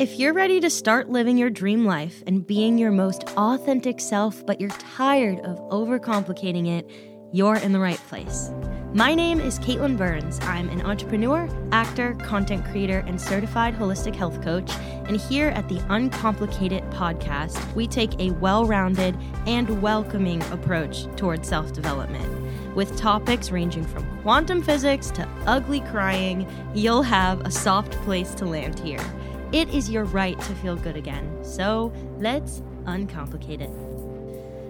[0.00, 4.46] If you're ready to start living your dream life and being your most authentic self,
[4.46, 6.90] but you're tired of overcomplicating it,
[7.34, 8.50] you're in the right place.
[8.94, 10.40] My name is Caitlyn Burns.
[10.40, 14.72] I'm an entrepreneur, actor, content creator, and certified holistic health coach.
[15.04, 21.14] And here at the Uncomplicate It podcast, we take a well rounded and welcoming approach
[21.16, 22.74] towards self development.
[22.74, 28.46] With topics ranging from quantum physics to ugly crying, you'll have a soft place to
[28.46, 29.04] land here.
[29.52, 31.42] It is your right to feel good again.
[31.42, 33.70] So let's uncomplicate it.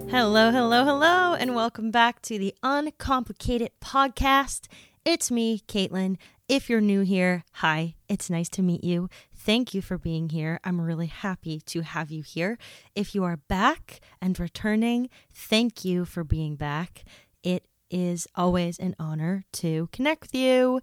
[0.09, 4.65] Hello, hello, hello, and welcome back to the Uncomplicate It Podcast.
[5.05, 6.17] It's me, Caitlyn.
[6.49, 9.07] If you're new here, hi, it's nice to meet you.
[9.35, 10.59] Thank you for being here.
[10.63, 12.57] I'm really happy to have you here.
[12.95, 17.03] If you are back and returning, thank you for being back.
[17.43, 20.81] It is always an honor to connect with you.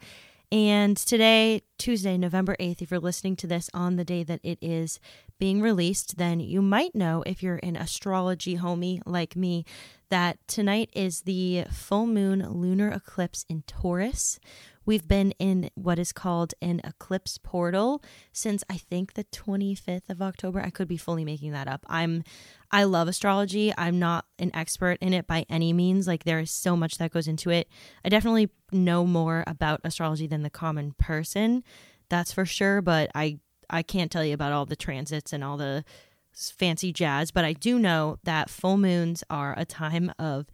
[0.50, 4.58] And today, Tuesday, November 8th, if you're listening to this on the day that it
[4.62, 4.98] is
[5.38, 9.66] being released, then you might know if you're an astrology homie like me
[10.08, 14.40] that tonight is the full moon lunar eclipse in Taurus.
[14.88, 20.22] We've been in what is called an eclipse portal since I think the 25th of
[20.22, 20.62] October.
[20.62, 21.84] I could be fully making that up.
[21.90, 22.24] I'm
[22.70, 23.70] I love astrology.
[23.76, 26.06] I'm not an expert in it by any means.
[26.06, 27.68] Like there is so much that goes into it.
[28.02, 31.64] I definitely know more about astrology than the common person.
[32.08, 35.58] That's for sure, but I I can't tell you about all the transits and all
[35.58, 35.84] the
[36.32, 40.46] fancy jazz, but I do know that full moons are a time of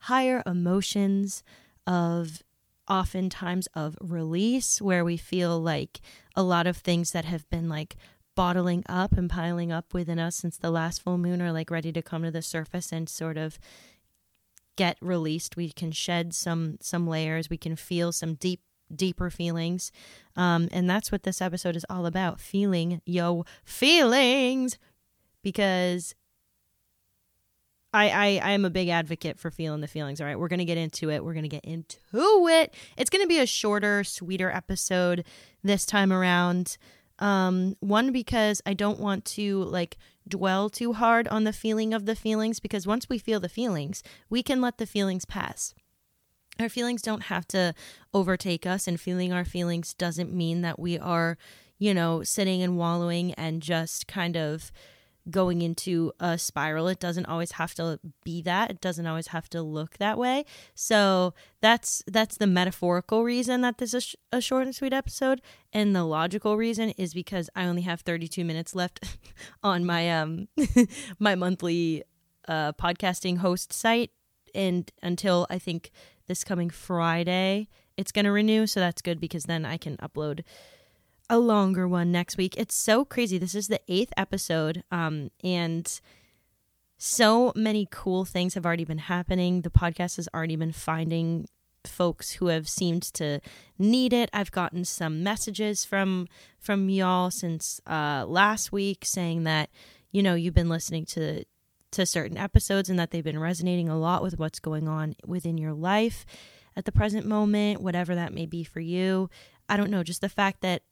[0.00, 1.42] higher emotions,
[1.86, 2.42] of
[2.88, 6.00] oftentimes of release where we feel like
[6.36, 7.96] a lot of things that have been like
[8.34, 11.92] bottling up and piling up within us since the last full moon are like ready
[11.92, 13.58] to come to the surface and sort of
[14.76, 15.56] get released.
[15.56, 17.48] We can shed some some layers.
[17.48, 18.60] We can feel some deep
[18.94, 19.92] deeper feelings.
[20.36, 24.78] Um and that's what this episode is all about feeling yo feelings.
[25.42, 26.14] Because
[27.94, 30.20] I, I I am a big advocate for feeling the feelings.
[30.20, 31.24] All right, we're gonna get into it.
[31.24, 32.74] We're gonna get into it.
[32.98, 35.24] It's gonna be a shorter, sweeter episode
[35.62, 36.76] this time around.
[37.20, 39.96] Um, one because I don't want to like
[40.26, 44.02] dwell too hard on the feeling of the feelings because once we feel the feelings,
[44.28, 45.74] we can let the feelings pass.
[46.58, 47.74] Our feelings don't have to
[48.12, 51.38] overtake us, and feeling our feelings doesn't mean that we are,
[51.78, 54.72] you know, sitting and wallowing and just kind of
[55.30, 56.88] going into a spiral.
[56.88, 58.70] It doesn't always have to be that.
[58.70, 60.44] It doesn't always have to look that way.
[60.74, 65.40] So that's that's the metaphorical reason that this is a short and sweet episode,
[65.72, 69.18] and the logical reason is because I only have 32 minutes left
[69.62, 70.48] on my um
[71.18, 72.04] my monthly
[72.48, 74.10] uh podcasting host site
[74.54, 75.90] and until I think
[76.26, 80.42] this coming Friday it's going to renew, so that's good because then I can upload
[81.30, 82.54] a longer one next week.
[82.56, 83.38] It's so crazy.
[83.38, 86.00] This is the eighth episode, um, and
[86.96, 89.62] so many cool things have already been happening.
[89.62, 91.48] The podcast has already been finding
[91.86, 93.40] folks who have seemed to
[93.78, 94.30] need it.
[94.32, 99.70] I've gotten some messages from from y'all since uh, last week saying that
[100.12, 101.44] you know you've been listening to
[101.92, 105.56] to certain episodes and that they've been resonating a lot with what's going on within
[105.56, 106.26] your life
[106.76, 109.30] at the present moment, whatever that may be for you.
[109.68, 110.82] I don't know, just the fact that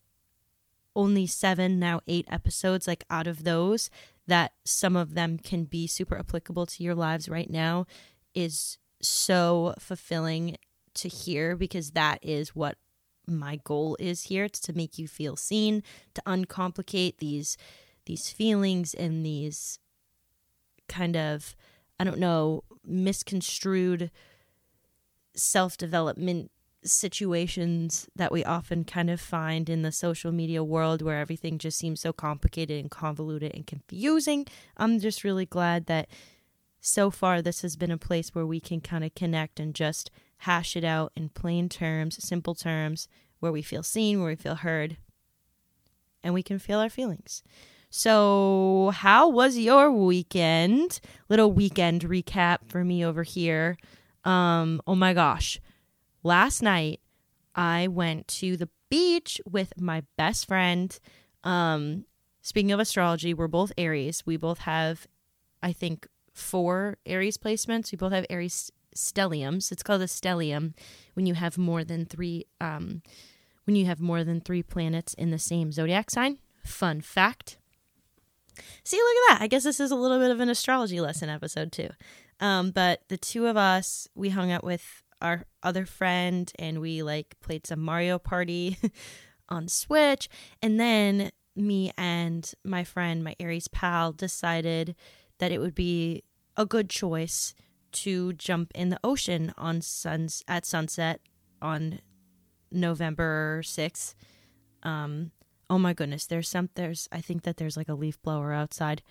[0.94, 3.90] only seven, now eight episodes, like out of those,
[4.26, 7.86] that some of them can be super applicable to your lives right now
[8.34, 10.56] is so fulfilling
[10.94, 12.76] to hear because that is what
[13.26, 15.82] my goal is here it's to make you feel seen
[16.14, 17.56] to uncomplicate these
[18.06, 19.78] these feelings and these
[20.88, 21.54] kind of
[22.00, 24.10] i don't know misconstrued
[25.34, 26.50] self-development
[26.84, 31.78] situations that we often kind of find in the social media world where everything just
[31.78, 34.46] seems so complicated and convoluted and confusing.
[34.76, 36.08] I'm just really glad that
[36.80, 40.10] so far this has been a place where we can kind of connect and just
[40.38, 44.56] hash it out in plain terms, simple terms, where we feel seen, where we feel
[44.56, 44.96] heard,
[46.24, 47.42] and we can feel our feelings.
[47.90, 51.00] So, how was your weekend?
[51.28, 53.76] Little weekend recap for me over here.
[54.24, 55.60] Um, oh my gosh
[56.22, 57.00] last night
[57.54, 60.98] I went to the beach with my best friend.
[61.44, 62.04] Um,
[62.40, 64.24] speaking of astrology, we're both Aries.
[64.26, 65.06] We both have,
[65.62, 67.92] I think, four Aries placements.
[67.92, 69.72] We both have Aries stelliums.
[69.72, 70.74] It's called a stellium
[71.14, 72.46] when you have more than three.
[72.60, 73.02] Um,
[73.64, 76.38] when you have more than three planets in the same zodiac sign.
[76.64, 77.58] Fun fact.
[78.84, 79.44] See, look at that.
[79.44, 81.90] I guess this is a little bit of an astrology lesson episode too.
[82.40, 87.02] Um, but the two of us, we hung out with our other friend and we
[87.02, 88.76] like played some Mario Party
[89.48, 90.28] on Switch.
[90.60, 94.94] And then me and my friend, my Aries pal, decided
[95.38, 96.24] that it would be
[96.56, 97.54] a good choice
[97.92, 101.20] to jump in the ocean on suns at sunset
[101.60, 102.00] on
[102.70, 104.14] November 6th.
[104.82, 105.30] Um,
[105.70, 109.02] oh my goodness, there's some there's I think that there's like a leaf blower outside.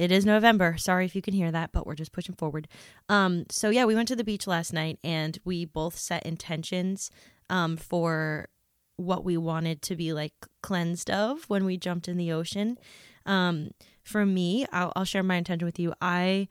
[0.00, 0.78] It is November.
[0.78, 2.68] Sorry if you can hear that, but we're just pushing forward.
[3.10, 7.10] Um, so yeah, we went to the beach last night and we both set intentions
[7.50, 8.48] um, for
[8.96, 10.32] what we wanted to be like
[10.62, 12.78] cleansed of when we jumped in the ocean.
[13.26, 15.92] Um, for me, I'll, I'll share my intention with you.
[16.00, 16.48] I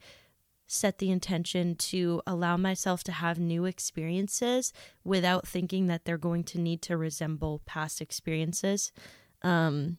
[0.68, 6.44] set the intention to allow myself to have new experiences without thinking that they're going
[6.44, 8.92] to need to resemble past experiences.
[9.42, 9.98] Um,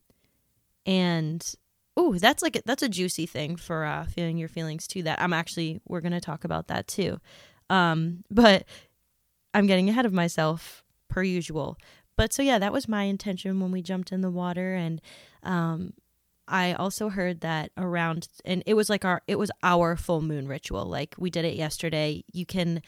[0.86, 1.53] and
[1.98, 5.04] oh, that's like a, that's a juicy thing for uh, feeling your feelings too.
[5.04, 7.20] That I'm actually we're gonna talk about that too.
[7.70, 8.66] Um, but
[9.54, 11.78] I'm getting ahead of myself per usual.
[12.18, 15.02] But so yeah, that was my intention when we jumped in the water, and
[15.44, 15.94] um,
[16.48, 20.48] I also heard that around, and it was like our it was our full moon
[20.48, 20.86] ritual.
[20.86, 22.24] Like we did it yesterday.
[22.32, 22.82] You can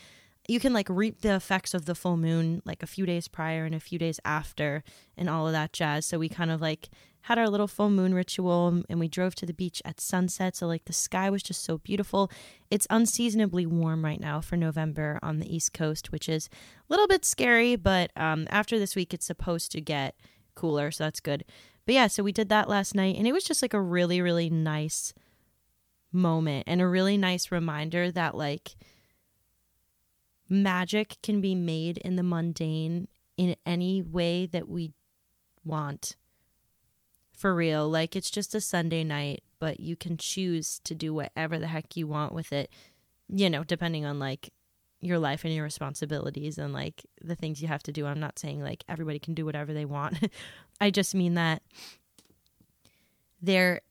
[0.47, 3.65] you can like reap the effects of the full moon like a few days prior
[3.65, 4.83] and a few days after
[5.17, 6.05] and all of that jazz.
[6.05, 6.89] So we kind of like
[7.23, 10.57] had our little full moon ritual and we drove to the beach at sunset.
[10.57, 12.29] So like the sky was just so beautiful.
[12.69, 16.49] It's unseasonably warm right now for November on the East Coast, which is
[16.89, 20.15] a little bit scary, but um, after this week it's supposed to get
[20.53, 21.45] cooler, so that's good.
[21.85, 24.21] But yeah, so we did that last night and it was just like a really
[24.21, 25.13] really nice
[26.11, 28.75] moment and a really nice reminder that like
[30.49, 34.91] magic can be made in the mundane in any way that we
[35.63, 36.17] want.
[37.43, 37.89] For real.
[37.89, 41.97] Like it's just a Sunday night, but you can choose to do whatever the heck
[41.97, 42.69] you want with it,
[43.27, 44.53] you know, depending on like
[45.01, 48.05] your life and your responsibilities and like the things you have to do.
[48.05, 50.19] I'm not saying like everybody can do whatever they want.
[50.79, 51.61] I just mean that
[53.41, 53.81] there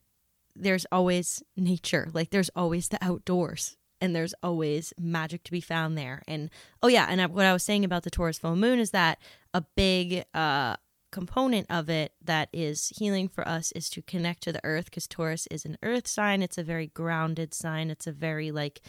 [0.57, 2.09] there's always nature.
[2.15, 6.23] Like there's always the outdoors and there's always magic to be found there.
[6.27, 6.49] And
[6.83, 9.19] oh yeah, and what I was saying about the Taurus full moon is that
[9.53, 10.77] a big uh,
[11.13, 15.07] component of it that is healing for us is to connect to the earth because
[15.07, 16.43] Taurus is an earth sign.
[16.43, 17.91] It's a very grounded sign.
[17.91, 18.81] It's a very like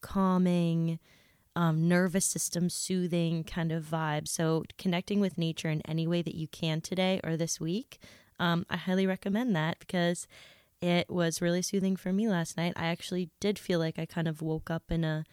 [0.00, 1.00] calming,
[1.56, 4.28] um, nervous system soothing kind of vibe.
[4.28, 7.98] So connecting with nature in any way that you can today or this week,
[8.38, 10.28] um, I highly recommend that because
[10.80, 12.74] it was really soothing for me last night.
[12.76, 15.24] I actually did feel like I kind of woke up in a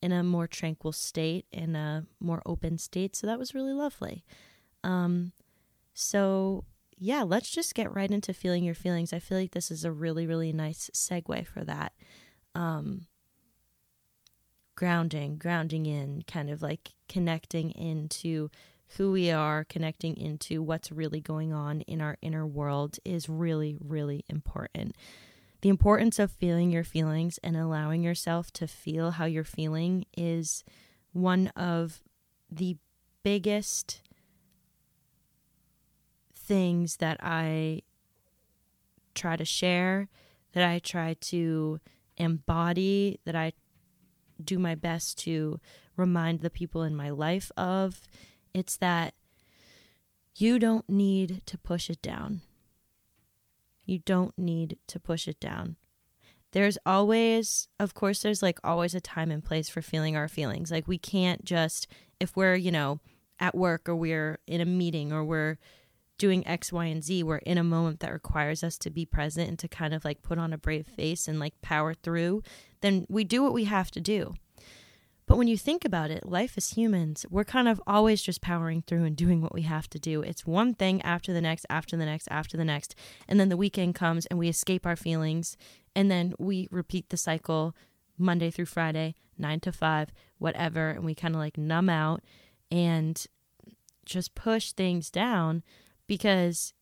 [0.00, 4.24] in a more tranquil state, in a more open state, so that was really lovely.
[4.82, 5.32] Um
[5.94, 6.64] so
[6.98, 9.12] yeah, let's just get right into feeling your feelings.
[9.12, 11.92] I feel like this is a really really nice segue for that.
[12.54, 13.06] Um
[14.74, 18.50] grounding, grounding in, kind of like connecting into
[18.96, 23.76] who we are, connecting into what's really going on in our inner world is really,
[23.80, 24.94] really important.
[25.62, 30.64] The importance of feeling your feelings and allowing yourself to feel how you're feeling is
[31.12, 32.02] one of
[32.50, 32.76] the
[33.22, 34.00] biggest
[36.42, 37.82] things that I
[39.14, 40.08] try to share,
[40.52, 41.80] that I try to
[42.16, 43.52] embody, that I
[44.42, 45.60] do my best to
[45.96, 48.08] remind the people in my life of
[48.54, 49.14] it's that
[50.36, 52.40] you don't need to push it down.
[53.84, 55.76] You don't need to push it down.
[56.52, 60.70] There's always, of course, there's like always a time and place for feeling our feelings.
[60.70, 61.86] Like we can't just,
[62.20, 63.00] if we're, you know,
[63.40, 65.58] at work or we're in a meeting or we're
[66.22, 69.48] doing X, Y, and Z, we're in a moment that requires us to be present
[69.48, 72.44] and to kind of like put on a brave face and like power through,
[72.80, 74.32] then we do what we have to do.
[75.26, 78.82] But when you think about it, life as humans, we're kind of always just powering
[78.82, 80.22] through and doing what we have to do.
[80.22, 82.94] It's one thing after the next, after the next, after the next.
[83.26, 85.56] And then the weekend comes and we escape our feelings.
[85.96, 87.74] And then we repeat the cycle
[88.16, 90.90] Monday through Friday, nine to five, whatever.
[90.90, 92.22] And we kind of like numb out
[92.70, 93.26] and
[94.04, 95.64] just push things down
[96.12, 96.74] because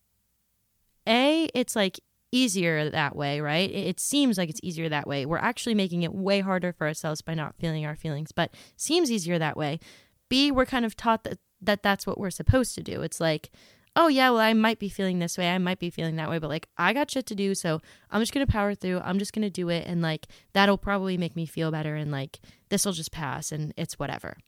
[1.07, 2.01] A, it's like
[2.33, 3.71] easier that way, right?
[3.71, 5.25] It, seems like it's easier that way.
[5.25, 9.09] We're actually making it way harder for ourselves by not feeling our feelings, but seems
[9.09, 9.79] easier that way.
[10.29, 13.03] B, we're kind of taught that, that that's what we're supposed to do.
[13.03, 13.51] It's like,
[13.95, 16.41] oh yeah, well I might be feeling this way, I might be feeling that way,
[16.41, 18.99] but like I got shit to do, so I'm just gonna power through.
[19.05, 22.41] I'm just gonna do it, and like that'll probably make me feel better, and like
[22.69, 24.39] this will just pass, and it's whatever.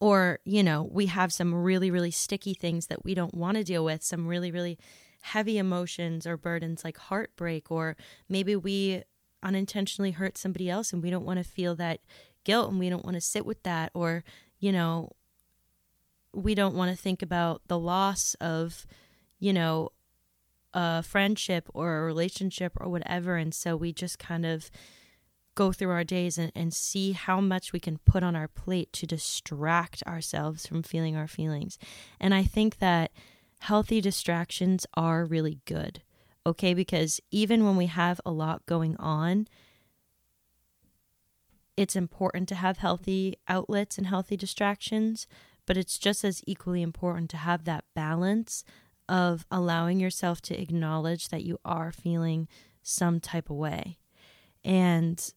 [0.00, 3.64] Or you know, we have some really really sticky things that we don't want to
[3.64, 4.78] deal with, some really really
[5.22, 7.96] heavy emotions or burdens like heartbreak, or
[8.28, 9.02] maybe we
[9.42, 12.00] unintentionally hurt somebody else and we don't want to feel that
[12.44, 14.22] guilt and we don't want to sit with that, or,
[14.60, 15.10] you know,
[16.32, 18.86] we don't want to think about the loss of,
[19.38, 19.90] you know,
[20.74, 23.36] a friendship or a relationship or whatever.
[23.36, 24.70] And so we just kind of
[25.56, 28.92] go through our days and, and see how much we can put on our plate
[28.92, 31.78] to distract ourselves from feeling our feelings.
[32.20, 33.10] And I think that
[33.58, 36.02] healthy distractions are really good,
[36.46, 36.74] okay?
[36.74, 39.48] Because even when we have a lot going on,
[41.76, 45.26] it's important to have healthy outlets and healthy distractions,
[45.66, 48.62] but it's just as equally important to have that balance
[49.08, 52.46] of allowing yourself to acknowledge that you are feeling
[52.82, 53.98] some type of way.
[54.64, 55.32] And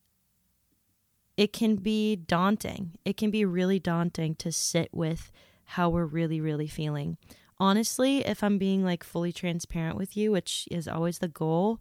[1.40, 2.98] it can be daunting.
[3.06, 5.32] It can be really daunting to sit with
[5.64, 7.16] how we're really, really feeling.
[7.58, 11.80] Honestly, if I'm being like fully transparent with you, which is always the goal,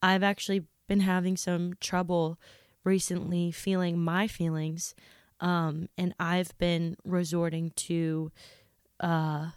[0.00, 2.38] I've actually been having some trouble
[2.84, 4.94] recently feeling my feelings.
[5.40, 8.30] Um, and I've been resorting to
[9.00, 9.50] uh,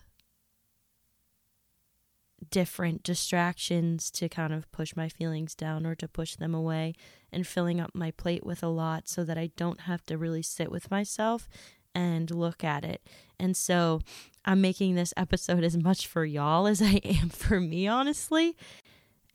[2.44, 6.94] different distractions to kind of push my feelings down or to push them away
[7.32, 10.42] and filling up my plate with a lot so that I don't have to really
[10.42, 11.50] sit with myself
[11.96, 13.08] and look at it.
[13.40, 14.02] And so
[14.46, 18.58] I'm making this episode as much for y'all as I am for me, honestly.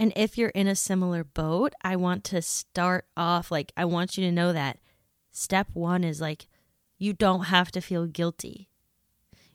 [0.01, 4.17] And if you're in a similar boat, I want to start off like, I want
[4.17, 4.79] you to know that
[5.33, 6.47] step one is like,
[6.99, 8.68] you don't have to feel guilty.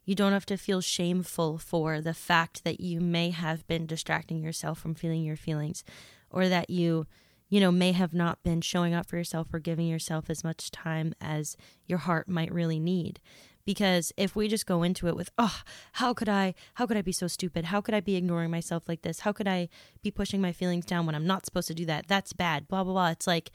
[0.06, 4.42] You don't have to feel shameful for the fact that you may have been distracting
[4.42, 5.84] yourself from feeling your feelings
[6.30, 7.08] or that you,
[7.50, 10.72] you know, may have not been showing up for yourself or giving yourself as much
[10.72, 11.56] time as
[11.86, 13.22] your heart might really need.
[13.66, 15.62] Because if we just go into it with oh
[15.94, 17.66] how could i how could i be so stupid?
[17.66, 19.22] How could i be ignoring myself like this?
[19.22, 19.70] How could i
[20.02, 22.08] be pushing my feelings down when i'm not supposed to do that?
[22.10, 23.10] That's bad blah blah blah.
[23.12, 23.52] It's like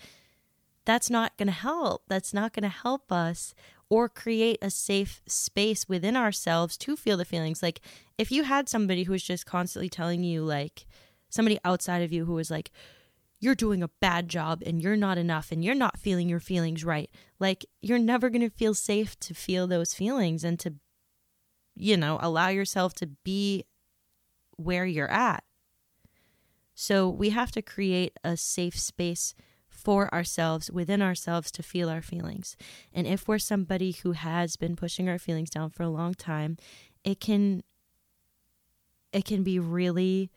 [0.89, 2.05] that's not going to help.
[2.09, 3.55] That's not going to help us
[3.91, 7.81] or create a safe space within ourselves to feel the feelings like
[8.17, 10.87] if you had somebody who was just constantly telling you like
[11.31, 12.71] somebody outside of you who was like
[13.41, 16.85] you're doing a bad job and you're not enough and you're not feeling your feelings
[16.85, 17.11] right.
[17.39, 20.75] Like, you're never going to feel safe to feel those feelings and to,
[21.77, 23.65] you know, allow yourself to be
[24.57, 25.45] where you're at.
[26.75, 29.35] So, we have to create a safe space
[29.89, 32.59] for ourselves, within ourselves, to feel our feelings.
[32.93, 36.59] And if we're somebody who has been pushing our feelings down for a long time,
[37.05, 37.63] it can
[39.15, 40.31] it can be really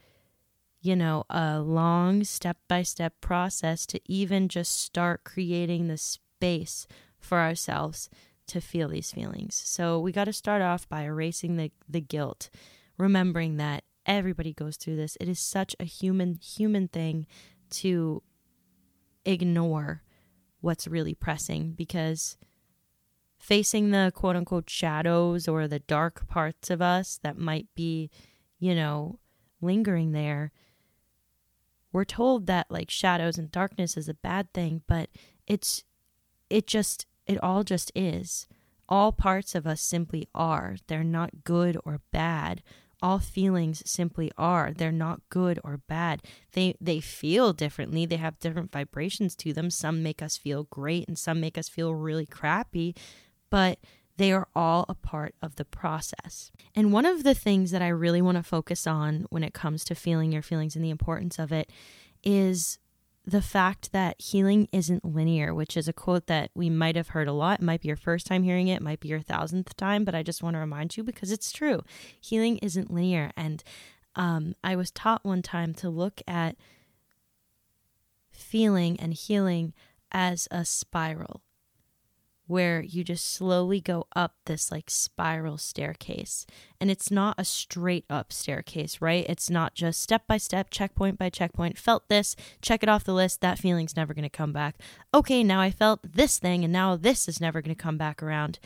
[0.79, 6.87] you know, a long step by step process to even just start creating the space
[7.19, 8.09] for ourselves
[8.47, 9.61] to feel these feelings.
[9.65, 12.49] So we got to start off by erasing the, the guilt,
[12.97, 15.17] remembering that everybody goes through this.
[15.19, 17.27] It is such a human human thing
[17.71, 18.23] to
[19.25, 20.03] ignore
[20.61, 22.37] what's really pressing because
[23.39, 28.09] facing the quote unquote shadows or the dark parts of us that might be,
[28.59, 29.19] you know,
[29.61, 30.51] lingering there
[31.91, 35.09] we're told that like shadows and darkness is a bad thing, but
[35.47, 35.83] it's
[36.49, 38.47] it just it all just is.
[38.87, 40.75] All parts of us simply are.
[40.87, 42.61] They're not good or bad.
[43.01, 44.71] All feelings simply are.
[44.71, 46.21] They're not good or bad.
[46.53, 48.05] They they feel differently.
[48.05, 49.69] They have different vibrations to them.
[49.69, 52.95] Some make us feel great and some make us feel really crappy,
[53.49, 53.79] but
[54.17, 56.51] they are all a part of the process.
[56.75, 59.83] And one of the things that I really want to focus on when it comes
[59.85, 61.71] to feeling your feelings and the importance of it
[62.23, 62.77] is
[63.31, 67.29] the fact that healing isn't linear, which is a quote that we might have heard
[67.29, 67.61] a lot.
[67.61, 70.21] It might be your first time hearing it, might be your thousandth time, but I
[70.21, 71.81] just want to remind you because it's true.
[72.19, 73.31] Healing isn't linear.
[73.37, 73.63] And
[74.17, 76.57] um, I was taught one time to look at
[78.31, 79.73] feeling and healing
[80.11, 81.41] as a spiral
[82.47, 86.45] where you just slowly go up this like spiral staircase.
[86.79, 89.25] And it's not a straight up staircase, right?
[89.29, 91.77] It's not just step by step, checkpoint by checkpoint.
[91.77, 93.41] Felt this, check it off the list.
[93.41, 94.75] That feeling's never going to come back.
[95.13, 98.21] Okay, now I felt this thing, and now this is never going to come back
[98.21, 98.59] around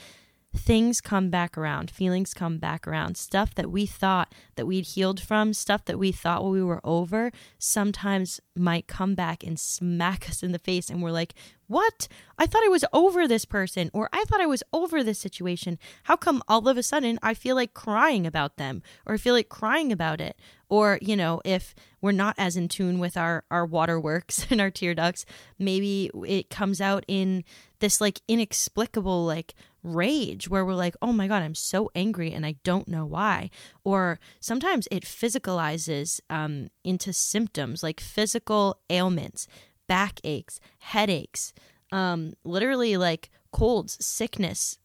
[0.55, 3.17] things come back around, feelings come back around.
[3.17, 7.31] Stuff that we thought that we'd healed from, stuff that we thought we were over,
[7.57, 10.89] sometimes might come back and smack us in the face.
[10.89, 11.33] And we're like,
[11.67, 12.07] what?
[12.37, 15.79] I thought I was over this person, or I thought I was over this situation.
[16.03, 19.33] How come all of a sudden I feel like crying about them, or I feel
[19.33, 20.37] like crying about it?
[20.69, 24.71] Or, you know, if we're not as in tune with our, our waterworks and our
[24.71, 25.25] tear ducts,
[25.57, 27.43] maybe it comes out in
[27.79, 29.53] this like inexplicable, like
[29.83, 33.49] rage where we're like, oh my God, I'm so angry and I don't know why.
[33.83, 39.47] Or sometimes it physicalizes um, into symptoms like physical ailments,
[39.87, 41.53] backaches, headaches,
[41.91, 44.77] um, literally like colds, sickness.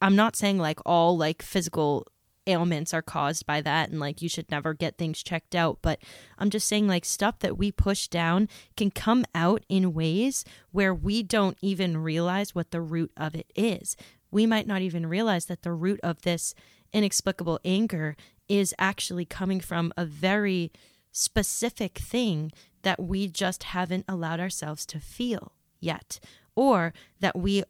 [0.00, 2.06] I'm not saying like all like physical
[2.46, 5.78] ailments are caused by that and like you should never get things checked out.
[5.82, 6.00] But
[6.38, 10.94] i'm just saying like stuff that we push down can come out in ways where
[10.94, 13.96] we don't even realize what the root of it is.
[14.30, 16.54] We might not even realize that the root of this
[16.92, 18.16] inexplicable anger
[18.48, 20.72] is actually coming from a very
[21.12, 26.20] specific thing that we just haven't allowed ourselves to feel yet
[26.54, 27.62] or that we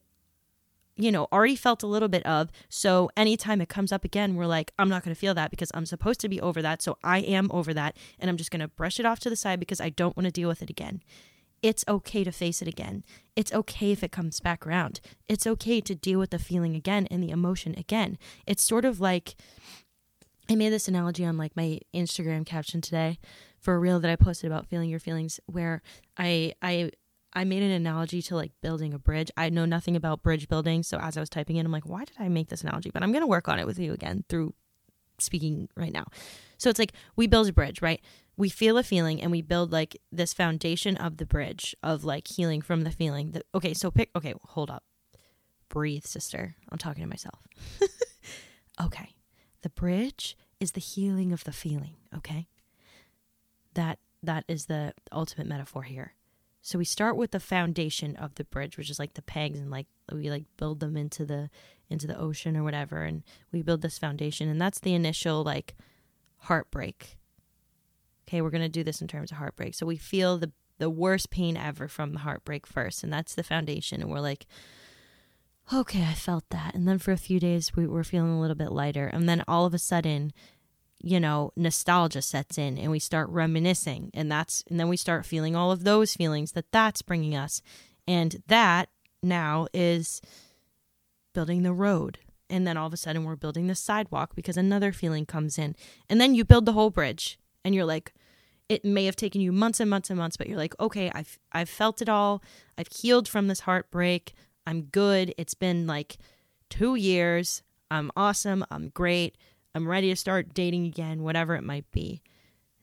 [0.96, 2.50] you know, already felt a little bit of.
[2.68, 5.70] So anytime it comes up again, we're like, I'm not going to feel that because
[5.74, 6.82] I'm supposed to be over that.
[6.82, 7.96] So I am over that.
[8.18, 10.24] And I'm just going to brush it off to the side because I don't want
[10.24, 11.02] to deal with it again.
[11.62, 13.04] It's okay to face it again.
[13.34, 15.00] It's okay if it comes back around.
[15.28, 18.18] It's okay to deal with the feeling again and the emotion again.
[18.46, 19.36] It's sort of like
[20.48, 23.18] I made this analogy on like my Instagram caption today
[23.58, 25.82] for a reel that I posted about feeling your feelings where
[26.16, 26.92] I I
[27.36, 29.30] I made an analogy to like building a bridge.
[29.36, 30.82] I know nothing about bridge building.
[30.82, 32.90] So as I was typing in, I'm like, why did I make this analogy?
[32.90, 34.54] But I'm going to work on it with you again through
[35.18, 36.06] speaking right now.
[36.56, 38.00] So it's like we build a bridge, right?
[38.38, 42.26] We feel a feeling and we build like this foundation of the bridge of like
[42.26, 43.32] healing from the feeling.
[43.32, 44.82] That, okay, so pick, okay, hold up.
[45.68, 46.56] Breathe, sister.
[46.72, 47.46] I'm talking to myself.
[48.82, 49.10] okay.
[49.60, 52.48] The bridge is the healing of the feeling, okay?
[53.74, 56.15] That that is the ultimate metaphor here.
[56.66, 59.70] So we start with the foundation of the bridge, which is like the pegs and
[59.70, 61.48] like we like build them into the
[61.88, 65.76] into the ocean or whatever and we build this foundation and that's the initial like
[66.38, 67.18] heartbreak.
[68.26, 69.76] Okay, we're going to do this in terms of heartbreak.
[69.76, 73.44] So we feel the the worst pain ever from the heartbreak first and that's the
[73.44, 74.44] foundation and we're like
[75.72, 76.74] okay, I felt that.
[76.74, 79.44] And then for a few days we were feeling a little bit lighter and then
[79.46, 80.32] all of a sudden
[81.06, 85.24] you know, nostalgia sets in and we start reminiscing and that's and then we start
[85.24, 87.62] feeling all of those feelings that that's bringing us.
[88.08, 88.88] And that
[89.22, 90.20] now is
[91.32, 92.18] building the road.
[92.50, 95.76] And then all of a sudden we're building the sidewalk because another feeling comes in.
[96.10, 98.12] And then you build the whole bridge and you're like
[98.68, 101.38] it may have taken you months and months and months, but you're like, "Okay, I've
[101.52, 102.42] I've felt it all.
[102.76, 104.34] I've healed from this heartbreak.
[104.66, 105.32] I'm good.
[105.38, 106.18] It's been like
[106.70, 107.62] 2 years.
[107.92, 108.64] I'm awesome.
[108.72, 109.36] I'm great
[109.76, 112.22] I'm ready to start dating again, whatever it might be.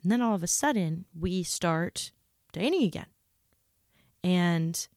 [0.03, 2.11] And then all of a sudden, we start
[2.51, 3.07] dating again.
[4.23, 4.87] And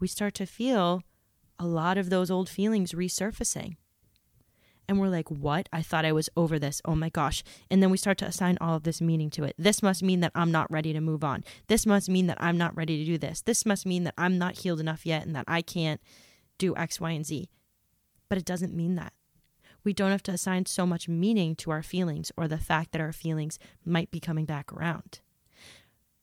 [0.00, 1.04] we start to feel
[1.60, 3.76] a lot of those old feelings resurfacing.
[4.88, 5.68] And we're like, what?
[5.72, 6.82] I thought I was over this.
[6.84, 7.44] Oh my gosh.
[7.70, 9.54] And then we start to assign all of this meaning to it.
[9.56, 11.44] This must mean that I'm not ready to move on.
[11.68, 13.42] This must mean that I'm not ready to do this.
[13.42, 16.00] This must mean that I'm not healed enough yet and that I can't
[16.58, 17.48] do X, Y, and Z.
[18.28, 19.12] But it doesn't mean that
[19.84, 23.00] we don't have to assign so much meaning to our feelings or the fact that
[23.00, 25.20] our feelings might be coming back around.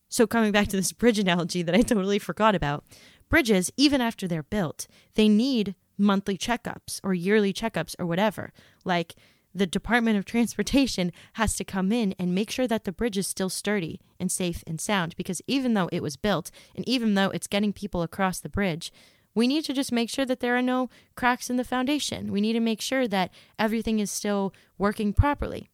[0.08, 2.84] So, coming back to this bridge analogy that I totally forgot about,
[3.30, 8.52] bridges, even after they're built, they need monthly checkups or yearly checkups or whatever.
[8.84, 9.16] Like,
[9.54, 13.28] the Department of Transportation has to come in and make sure that the bridge is
[13.28, 17.30] still sturdy and safe and sound because even though it was built and even though
[17.30, 18.92] it's getting people across the bridge,
[19.40, 22.32] we need to just make sure that there are no cracks in the foundation.
[22.32, 25.70] We need to make sure that everything is still working properly.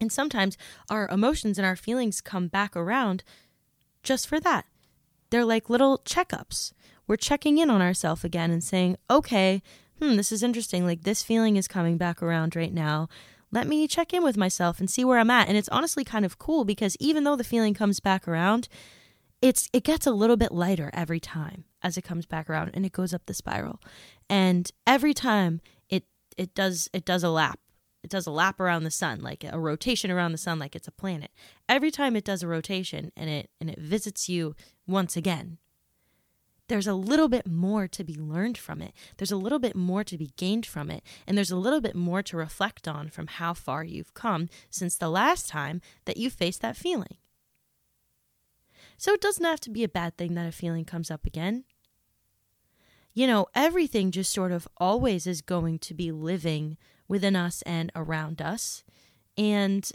[0.00, 0.56] And sometimes
[0.88, 3.24] our emotions and our feelings come back around
[4.04, 4.64] just for that.
[5.30, 6.72] They're like little checkups.
[7.08, 9.60] We're checking in on ourselves again and saying, okay,
[10.00, 10.86] hmm, this is interesting.
[10.86, 13.08] Like this feeling is coming back around right now.
[13.50, 15.48] Let me check in with myself and see where I'm at.
[15.48, 18.68] And it's honestly kind of cool because even though the feeling comes back around,
[19.40, 22.84] it's it gets a little bit lighter every time as it comes back around and
[22.84, 23.80] it goes up the spiral.
[24.28, 26.04] And every time it
[26.36, 27.60] it does it does a lap.
[28.02, 30.88] It does a lap around the sun, like a rotation around the sun like it's
[30.88, 31.30] a planet.
[31.68, 34.54] Every time it does a rotation and it and it visits you
[34.86, 35.58] once again,
[36.68, 38.92] there's a little bit more to be learned from it.
[39.16, 41.02] There's a little bit more to be gained from it.
[41.26, 44.94] And there's a little bit more to reflect on from how far you've come since
[44.94, 47.16] the last time that you faced that feeling.
[48.98, 51.64] So it doesn't have to be a bad thing that a feeling comes up again.
[53.14, 57.90] You know, everything just sort of always is going to be living within us and
[57.94, 58.84] around us.
[59.36, 59.90] And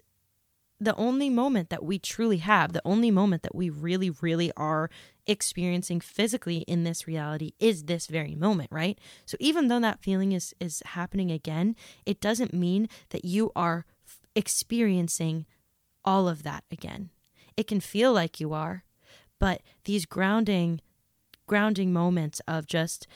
[0.80, 4.90] the only moment that we truly have, the only moment that we really, really are
[5.26, 9.00] experiencing physically in this reality is this very moment, right?
[9.26, 13.86] So even though that feeling is is happening again, it doesn't mean that you are
[14.06, 15.46] f- experiencing
[16.04, 17.12] all of that again.
[17.56, 18.84] It can feel like you are,
[19.40, 20.82] but these grounding
[21.46, 23.08] grounding moments of just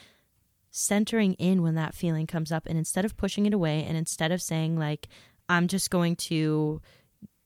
[0.69, 4.31] centering in when that feeling comes up and instead of pushing it away and instead
[4.31, 5.07] of saying like
[5.49, 6.81] i'm just going to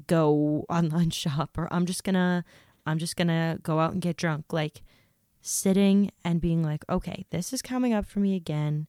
[0.07, 2.43] go online shop or i'm just gonna
[2.86, 4.81] i'm just gonna go out and get drunk like
[5.41, 8.88] sitting and being like okay this is coming up for me again.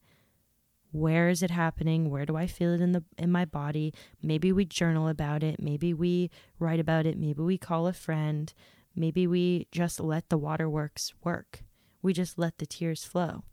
[0.90, 2.10] Where is it happening?
[2.10, 3.94] Where do i feel it in the in my body?
[4.22, 5.60] Maybe we journal about it.
[5.60, 7.18] Maybe we write about it.
[7.18, 8.52] Maybe we call a friend
[8.94, 11.62] maybe we just let the waterworks work.
[12.02, 13.44] We just let the tears flow.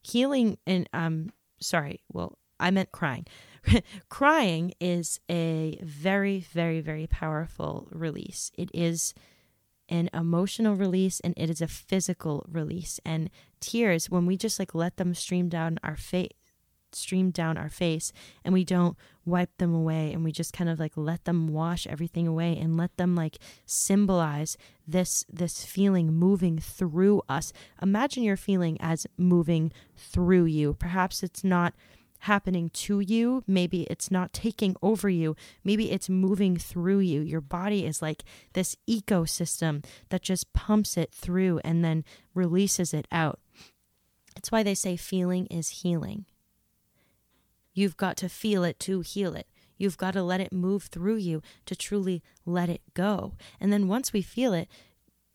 [0.00, 1.30] Healing and um
[1.60, 3.26] sorry well i meant crying.
[4.08, 8.50] Crying is a very very very powerful release.
[8.56, 9.14] It is
[9.88, 13.00] an emotional release and it is a physical release.
[13.04, 13.30] And
[13.60, 16.30] tears when we just like let them stream down our face
[16.92, 18.12] stream down our face
[18.44, 21.86] and we don't wipe them away and we just kind of like let them wash
[21.86, 27.52] everything away and let them like symbolize this this feeling moving through us.
[27.82, 30.74] Imagine your feeling as moving through you.
[30.74, 31.74] Perhaps it's not
[32.20, 33.44] happening to you.
[33.46, 35.36] Maybe it's not taking over you.
[35.62, 37.20] Maybe it's moving through you.
[37.20, 38.24] Your body is like
[38.54, 43.38] this ecosystem that just pumps it through and then releases it out.
[44.36, 46.26] It's why they say feeling is healing
[47.78, 49.46] You've got to feel it to heal it.
[49.76, 53.34] You've got to let it move through you to truly let it go.
[53.60, 54.66] And then once we feel it,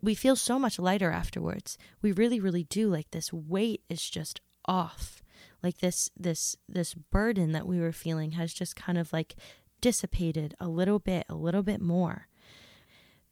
[0.02, 1.78] we feel so much lighter afterwards.
[2.02, 2.90] We really, really do.
[2.90, 5.24] Like this weight is just off.
[5.64, 9.38] Like this, this, this burden that we were feeling has just kind of like
[9.80, 12.28] dissipated a little bit, a little bit more.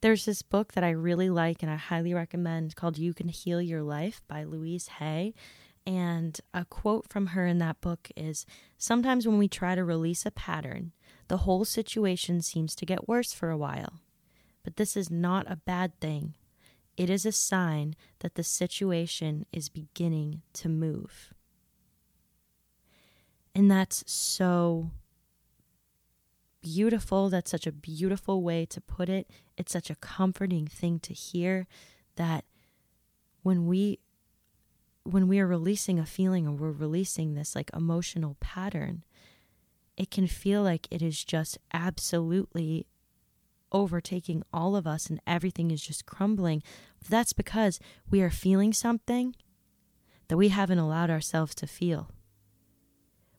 [0.00, 3.60] There's this book that I really like and I highly recommend called You Can Heal
[3.60, 5.34] Your Life by Louise Hay.
[5.84, 8.46] And a quote from her in that book is
[8.78, 10.92] Sometimes when we try to release a pattern,
[11.28, 14.00] the whole situation seems to get worse for a while.
[14.62, 16.34] But this is not a bad thing.
[16.96, 21.32] It is a sign that the situation is beginning to move.
[23.54, 24.90] And that's so
[26.60, 27.28] beautiful.
[27.28, 29.28] That's such a beautiful way to put it.
[29.56, 31.66] It's such a comforting thing to hear
[32.16, 32.44] that
[33.42, 33.98] when we
[35.04, 39.04] when we are releasing a feeling or we're releasing this like emotional pattern,
[39.96, 42.86] it can feel like it is just absolutely
[43.72, 46.62] overtaking all of us and everything is just crumbling.
[47.08, 49.34] That's because we are feeling something
[50.28, 52.10] that we haven't allowed ourselves to feel.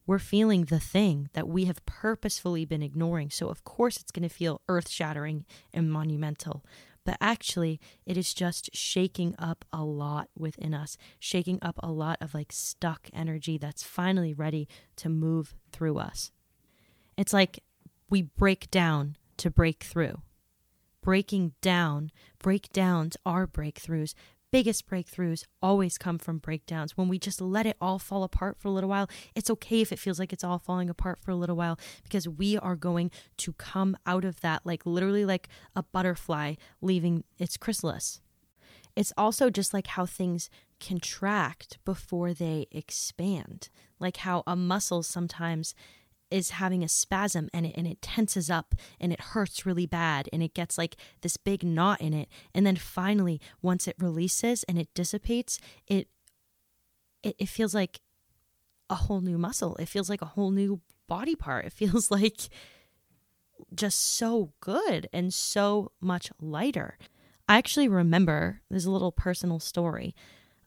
[0.05, 3.29] We're feeling the thing that we have purposefully been ignoring.
[3.29, 6.65] So, of course, it's going to feel earth shattering and monumental
[7.05, 12.17] but actually it is just shaking up a lot within us, shaking up a lot
[12.21, 16.31] of like stuck energy that's finally ready to move through us.
[17.17, 17.59] It's like
[18.09, 20.21] we break down to break through.
[21.01, 24.13] Breaking down, breakdowns are breakthroughs
[24.53, 26.95] biggest breakthroughs always come from breakdowns.
[26.95, 29.91] When we just let it all fall apart for a little while, it's okay if
[29.91, 33.09] it feels like it's all falling apart for a little while because we are going
[33.37, 38.21] to come out of that like literally like a butterfly leaving its chrysalis.
[38.95, 45.73] It's also just like how things contract before they expand, like how a muscle sometimes
[46.33, 50.27] is having a spasm and it and it tenses up and it hurts really bad
[50.33, 52.27] and it gets like this big knot in it.
[52.55, 56.07] And then finally once it releases and it dissipates it
[57.21, 58.01] it, it feels like
[58.89, 59.75] a whole new muscle.
[59.77, 61.65] It feels like a whole new body part.
[61.65, 62.49] It feels like
[63.73, 66.97] just so good and so much lighter.
[67.47, 70.15] I actually remember there's a little personal story.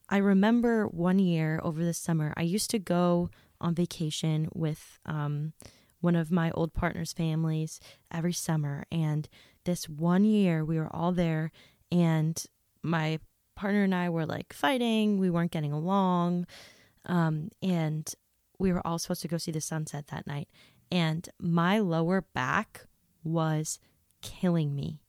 [0.09, 3.29] I remember one year over the summer i used to go
[3.67, 5.53] on vacation with um,
[6.01, 7.81] one of my old partner's families
[8.13, 8.87] every summer.
[8.93, 9.29] And
[9.65, 11.51] this one year, we were all there,
[11.91, 12.43] and
[12.83, 13.19] my
[13.57, 15.19] partner and I were like fighting.
[15.19, 16.47] We weren't getting along.
[17.07, 18.13] Um, and
[18.59, 20.49] we were all supposed to go see the sunset that night.
[20.93, 22.87] And my lower back
[23.25, 23.81] was
[24.23, 25.01] killing me,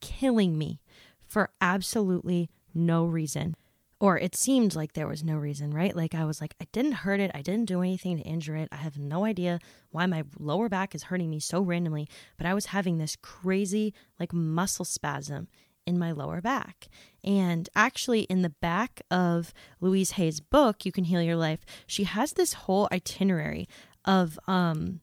[0.00, 0.80] killing me
[1.26, 3.56] for absolutely no reason
[3.98, 5.96] or it seemed like there was no reason, right?
[5.96, 7.30] Like I was like, I didn't hurt it.
[7.34, 8.68] I didn't do anything to injure it.
[8.70, 9.58] I have no idea
[9.90, 13.94] why my lower back is hurting me so randomly, but I was having this crazy
[14.20, 15.48] like muscle spasm
[15.86, 16.88] in my lower back.
[17.24, 22.04] And actually, in the back of Louise Hay's book, You Can Heal Your Life, she
[22.04, 23.68] has this whole itinerary
[24.04, 25.00] of um,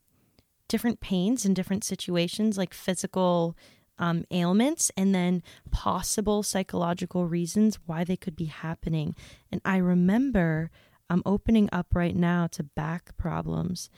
[0.67, 3.57] different pains and different situations, like physical
[4.03, 9.15] um, ailments and then possible psychological reasons why they could be happening.
[9.49, 10.71] And I remember
[11.09, 13.89] I'm opening up right now to back problems.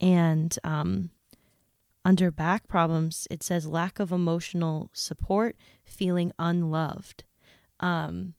[0.00, 1.10] And um,
[2.06, 7.24] under back problems, it says lack of emotional support, feeling unloved.
[7.80, 8.32] Um,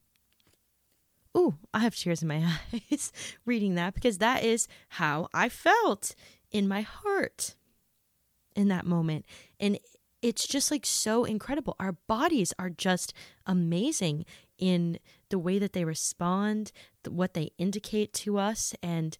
[1.38, 2.44] ooh, I have tears in my
[2.90, 3.12] eyes
[3.46, 6.16] reading that because that is how I felt
[6.50, 7.54] in my heart
[8.56, 9.24] in that moment.
[9.60, 9.78] And
[10.22, 11.76] it's just like so incredible.
[11.78, 13.12] Our bodies are just
[13.44, 14.24] amazing
[14.56, 16.72] in the way that they respond,
[17.08, 18.74] what they indicate to us.
[18.82, 19.18] And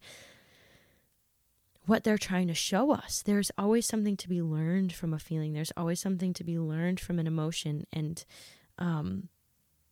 [1.85, 3.21] what they're trying to show us.
[3.25, 5.53] There's always something to be learned from a feeling.
[5.53, 7.85] There's always something to be learned from an emotion.
[7.91, 8.23] And
[8.77, 9.29] um,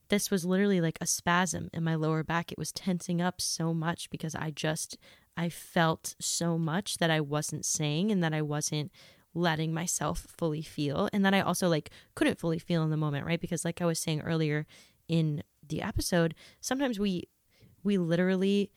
[0.09, 2.51] this was literally like a spasm in my lower back.
[2.51, 4.97] It was tensing up so much because I just,
[5.35, 8.91] I felt so much that I wasn't saying and that I wasn't
[9.33, 11.09] letting myself fully feel.
[11.13, 13.39] And that I also like couldn't fully feel in the moment, right?
[13.39, 14.65] Because like I was saying earlier
[15.07, 17.29] in the episode, sometimes we,
[17.83, 18.71] we literally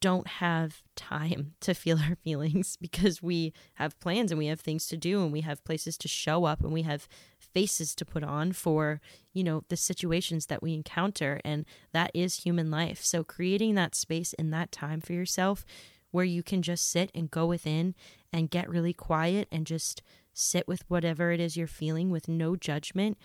[0.00, 4.86] don't have time to feel our feelings because we have plans and we have things
[4.86, 8.22] to do and we have places to show up and we have faces to put
[8.22, 9.00] on for,
[9.32, 13.02] you know, the situations that we encounter and that is human life.
[13.02, 15.64] So creating that space in that time for yourself
[16.10, 17.94] where you can just sit and go within
[18.32, 22.56] and get really quiet and just sit with whatever it is you're feeling with no
[22.56, 23.18] judgment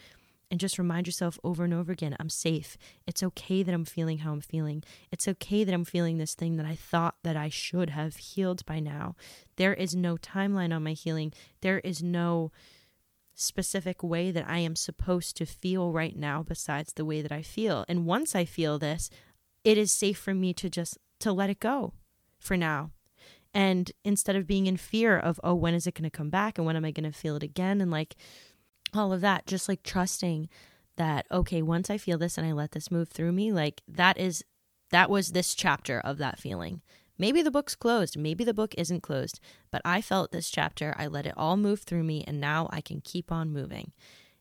[0.54, 2.78] and just remind yourself over and over again I'm safe.
[3.08, 4.84] It's okay that I'm feeling how I'm feeling.
[5.12, 8.66] It's okay that I'm feeling this thing that I thought that I should have healed
[8.66, 9.16] by now.
[9.56, 11.34] There is no timeline on my healing.
[11.62, 12.52] There is no
[13.34, 17.42] specific way that I am supposed to feel right now besides the way that I
[17.42, 17.84] feel.
[17.88, 19.10] And once I feel this,
[19.64, 21.94] it is safe for me to just to let it go
[22.44, 22.92] for now.
[23.54, 26.58] And instead of being in fear of, oh, when is it going to come back
[26.58, 27.82] and when am I going to feel it again?
[27.82, 28.16] And like,
[28.96, 30.50] all of that, just like trusting
[30.98, 34.18] that, okay, once I feel this and I let this move through me, like that
[34.18, 34.44] is,
[34.92, 36.82] that was this chapter of that feeling.
[37.18, 39.40] Maybe the book's closed, maybe the book isn't closed,
[39.72, 42.82] but I felt this chapter, I let it all move through me, and now I
[42.82, 43.92] can keep on moving.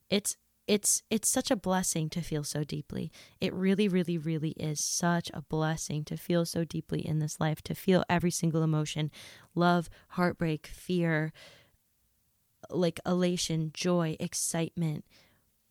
[0.08, 3.10] It's it's it's such a blessing to feel so deeply.
[3.40, 7.62] It really really really is such a blessing to feel so deeply in this life,
[7.62, 9.10] to feel every single emotion,
[9.54, 11.32] love, heartbreak, fear,
[12.70, 15.04] like elation, joy, excitement,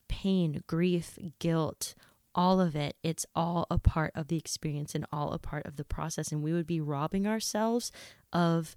[0.08, 1.96] pain, grief, guilt,
[2.36, 2.96] all of it.
[3.04, 6.32] It's all a part of the experience and all a part of the process.
[6.32, 7.92] And we would be robbing ourselves
[8.34, 8.76] of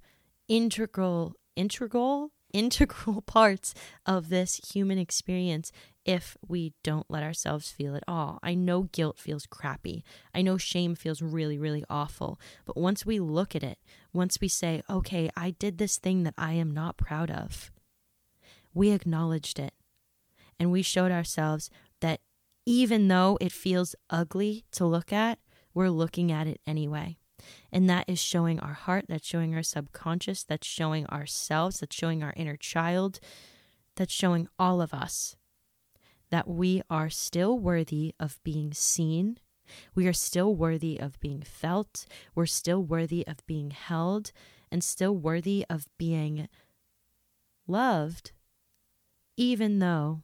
[0.49, 3.75] integral, integral, integral parts
[4.07, 5.71] of this human experience
[6.07, 8.39] if we don't let ourselves feel it all.
[8.43, 10.05] I know guilt feels crappy.
[10.35, 12.41] I know shame feels really, really awful.
[12.65, 13.79] But once we look at it,
[14.13, 17.71] once we say, okay, I did this thing that I am not proud of,
[18.73, 19.75] we acknowledged it.
[20.59, 21.69] And we showed ourselves
[22.01, 22.21] that
[22.67, 25.39] even though it feels ugly to look at,
[25.75, 27.19] we're looking at it anyway.
[27.73, 32.23] And that is showing our heart, that's showing our subconscious, that's showing ourselves, that's showing
[32.23, 33.21] our inner child,
[33.97, 35.37] that's showing all of us
[36.31, 39.39] that we are still worthy of being seen.
[39.95, 42.07] We are still worthy of being felt.
[42.35, 44.33] We're still worthy of being held
[44.71, 46.49] and still worthy of being
[47.67, 48.33] loved
[49.37, 50.23] even though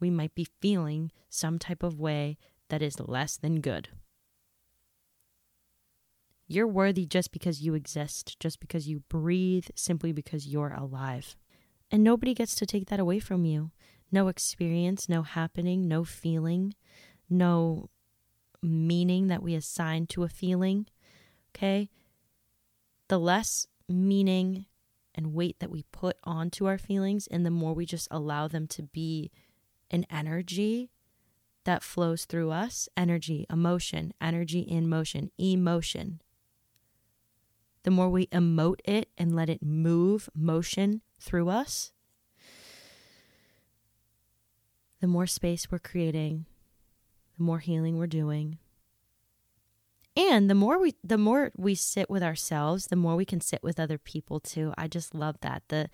[0.00, 3.88] we might be feeling some type of way that is less than good.
[6.52, 11.36] You're worthy just because you exist, just because you breathe, simply because you're alive.
[11.92, 13.70] And nobody gets to take that away from you.
[14.10, 16.74] No experience, no happening, no feeling,
[17.28, 17.88] no
[18.60, 20.88] meaning that we assign to a feeling.
[21.54, 21.88] Okay?
[23.06, 24.66] The less meaning
[25.14, 28.66] and weight that we put onto our feelings, and the more we just allow them
[28.66, 29.30] to be
[29.88, 30.90] an energy
[31.64, 36.20] that flows through us energy, emotion, energy in motion, emotion.
[37.82, 41.92] The more we emote it and let it move motion through us,
[45.00, 46.44] the more space we're creating,
[47.38, 48.58] the more healing we're doing,
[50.16, 53.62] and the more we the more we sit with ourselves the more we can sit
[53.62, 54.74] with other people too.
[54.76, 55.62] I just love that.
[55.68, 55.88] The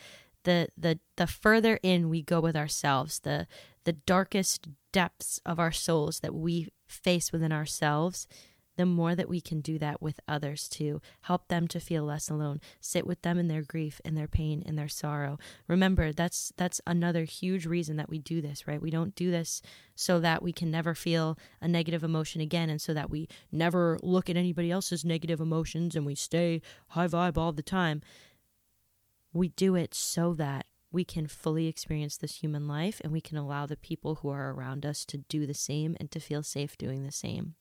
[0.44, 3.46] the the the further in we go with ourselves the
[3.84, 8.26] the darkest depths of our souls that we face within ourselves
[8.76, 12.28] the more that we can do that with others to help them to feel less
[12.28, 15.38] alone sit with them in their grief and their pain and their sorrow.
[15.66, 18.80] Remember that's that's another huge reason that we do this right?
[18.80, 19.62] We don't do this
[19.94, 23.98] so that we can never feel a negative emotion again and so that we never
[24.02, 28.02] look at anybody else's negative emotions and we stay high vibe all the time.
[29.32, 33.36] We do it so that we can fully experience this human life and we can
[33.36, 36.78] allow the people who are around us to do the same and to feel safe
[36.78, 37.54] doing the same.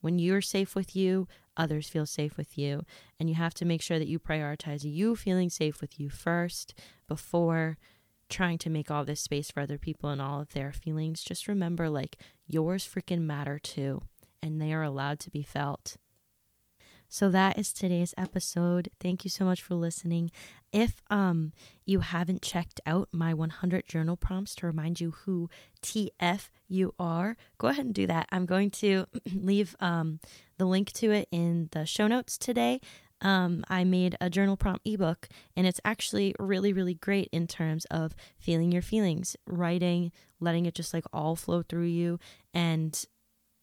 [0.00, 2.84] When you're safe with you, others feel safe with you.
[3.18, 6.74] And you have to make sure that you prioritize you feeling safe with you first
[7.06, 7.78] before
[8.28, 11.22] trying to make all this space for other people and all of their feelings.
[11.22, 14.02] Just remember, like, yours freaking matter too,
[14.42, 15.96] and they are allowed to be felt.
[17.08, 18.90] So that is today's episode.
[19.00, 20.30] Thank you so much for listening.
[20.72, 21.52] If um
[21.86, 25.48] you haven't checked out my 100 journal prompts to remind you who
[25.82, 28.28] TF you are, go ahead and do that.
[28.30, 30.20] I'm going to leave um
[30.58, 32.80] the link to it in the show notes today.
[33.20, 37.84] um, I made a journal prompt ebook, and it's actually really, really great in terms
[37.86, 42.20] of feeling your feelings, writing, letting it just like all flow through you,
[42.54, 43.04] and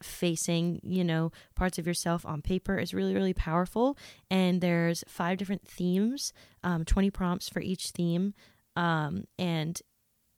[0.05, 3.97] facing, you know, parts of yourself on paper is really, really powerful.
[4.29, 8.33] And there's five different themes, um, 20 prompts for each theme.
[8.75, 9.81] Um, and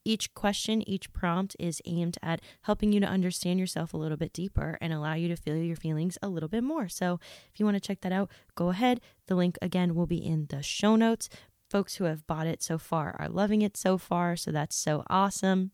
[0.07, 4.31] each question, each prompt is aimed at helping you to understand yourself a little bit
[4.31, 6.87] deeper and allow you to feel your feelings a little bit more.
[6.87, 7.19] So,
[7.53, 9.01] if you want to check that out, go ahead.
[9.27, 11.27] The link again will be in the show notes.
[11.69, 15.03] Folks who have bought it so far are loving it so far, so that's so
[15.09, 15.71] awesome.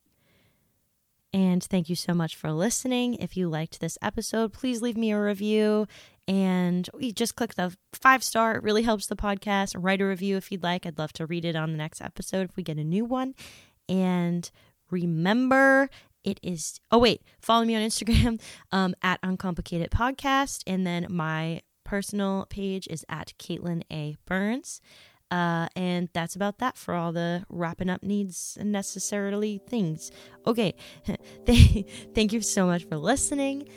[1.34, 3.15] And thank you so much for listening.
[3.15, 5.88] If you liked this episode, please leave me a review
[6.28, 8.56] and just click the five star.
[8.56, 9.76] It really helps the podcast.
[9.78, 10.86] Write a review if you'd like.
[10.86, 13.34] I'd love to read it on the next episode if we get a new one.
[13.89, 14.50] And
[14.91, 15.89] remember,
[16.24, 18.39] it is, oh, wait, follow me on Instagram
[18.72, 20.62] um, at Uncomplicate It Podcast.
[20.67, 24.15] And then my personal page is at Caitlyn A.
[24.26, 24.82] Burns.
[25.34, 30.12] Uh, and that's about that for all the wrapping up needs and necessarily things.
[30.46, 30.76] Okay,
[32.13, 33.67] thank you so much for listening.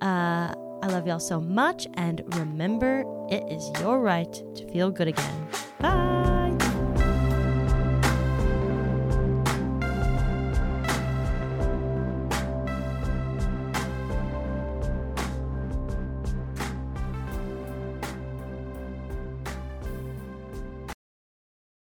[0.00, 5.08] Uh, I love y'all so much, and remember, it is your right to feel good
[5.08, 5.48] again.
[5.80, 6.09] Bye.